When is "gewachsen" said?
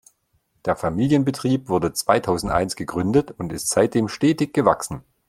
4.51-5.03